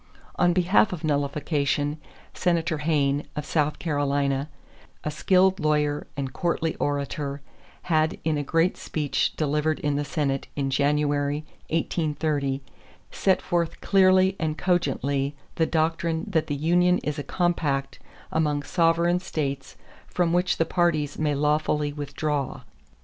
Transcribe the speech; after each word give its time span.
On 0.37 0.51
behalf 0.51 0.91
of 0.93 1.03
nullification, 1.03 1.99
Senator 2.33 2.79
Hayne, 2.79 3.27
of 3.35 3.45
South 3.45 3.77
Carolina, 3.77 4.49
a 5.03 5.11
skilled 5.11 5.59
lawyer 5.59 6.07
and 6.17 6.33
courtly 6.33 6.73
orator, 6.77 7.41
had 7.83 8.17
in 8.23 8.35
a 8.35 8.41
great 8.43 8.77
speech 8.77 9.35
delivered 9.35 9.77
in 9.81 9.97
the 9.97 10.03
Senate 10.03 10.47
in 10.55 10.71
January, 10.71 11.45
1830, 11.69 12.63
set 13.11 13.43
forth 13.43 13.79
clearly 13.79 14.35
and 14.39 14.57
cogently 14.57 15.35
the 15.57 15.67
doctrine 15.67 16.25
that 16.27 16.47
the 16.47 16.55
union 16.55 16.97
is 17.03 17.19
a 17.19 17.23
compact 17.23 17.99
among 18.31 18.63
sovereign 18.63 19.19
states 19.19 19.75
from 20.07 20.33
which 20.33 20.57
the 20.57 20.65
parties 20.65 21.19
may 21.19 21.35
lawfully 21.35 21.93
withdraw. 21.93 22.61